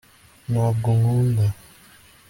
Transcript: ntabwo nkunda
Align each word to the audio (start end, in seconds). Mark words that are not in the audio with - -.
ntabwo 0.51 0.87
nkunda 0.97 1.45